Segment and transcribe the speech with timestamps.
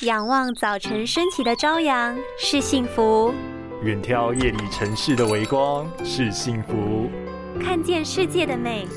[0.00, 3.32] 仰望早晨升起的朝阳是幸福，
[3.84, 7.08] 远眺夜里城市的微光是幸福，
[7.62, 8.88] 看见世界的美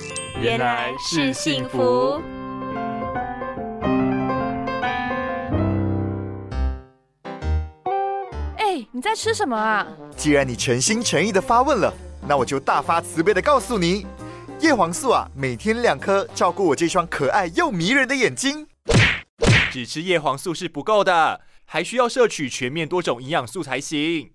[0.42, 2.20] 原来是幸福。
[8.58, 9.86] 哎，你在吃什么啊？
[10.18, 11.94] 既然你诚心诚意的发问了，
[12.28, 14.08] 那我就大发慈悲的告诉你，
[14.62, 18.68] 叶黄素啊，每天两颗，照顾我这双可爱又迷人的眼睛。
[19.78, 24.32] 只吃叶黄素是不够的，还需要摄取全面多种营养素才行。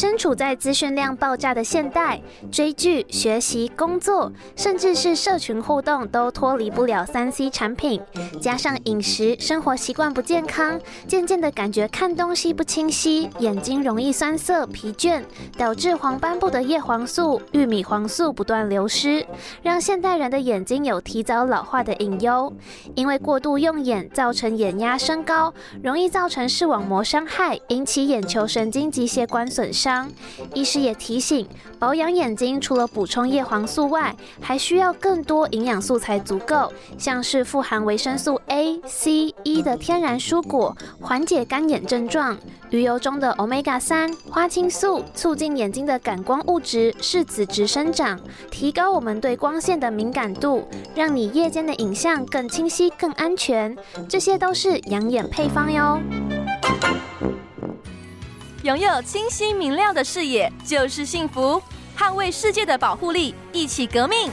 [0.00, 8.00] 身处在资讯量爆炸的现代，追剧、学习、工作，甚至是社群互动，都脱离不了三 C 产品。
[8.40, 15.22] 加上饮食生活习惯不健康，渐渐的感觉看东西不清晰，眼睛容易酸涩、疲倦，
[15.58, 19.26] 导致黄斑部的叶黄素、玉米黄素不断流失，
[19.62, 22.50] 让现代人的眼睛有提早老化的隐忧。
[22.94, 29.89] 因为过度用眼，造成眼压升高，容易造成视网膜伤害，引起眼球神经及血管损伤。
[30.54, 31.46] 医师也提醒，
[31.78, 42.36] 保养眼睛除了补充叶黄素外，还需要更多营养素才足够，像是富含维生素 A、C、E 的天然蔬果，缓解干眼症状；
[42.70, 48.18] 鱼油中的 Omega 三、花青素，促进眼睛的感光物质视紫质生长，
[48.50, 53.76] 提高我们对光线的敏感度，让你夜间的影像更清晰、更安全。
[54.08, 56.00] 这些都是养眼配方哟。
[58.70, 61.60] 拥有清晰明亮的视野就是幸福，
[61.98, 64.30] 捍卫世界的保护力，一起革命。